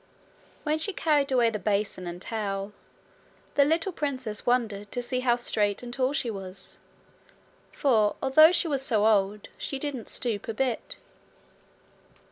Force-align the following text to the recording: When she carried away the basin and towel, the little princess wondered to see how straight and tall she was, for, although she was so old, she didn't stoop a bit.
When 0.63 0.79
she 0.79 0.93
carried 0.93 1.31
away 1.31 1.51
the 1.51 1.59
basin 1.59 2.07
and 2.07 2.19
towel, 2.19 2.73
the 3.53 3.63
little 3.63 3.91
princess 3.91 4.47
wondered 4.47 4.91
to 4.91 4.99
see 5.03 5.19
how 5.19 5.35
straight 5.35 5.83
and 5.83 5.93
tall 5.93 6.11
she 6.11 6.31
was, 6.31 6.79
for, 7.71 8.15
although 8.19 8.51
she 8.51 8.67
was 8.67 8.81
so 8.81 9.05
old, 9.05 9.49
she 9.59 9.77
didn't 9.77 10.09
stoop 10.09 10.47
a 10.47 10.55
bit. 10.55 10.97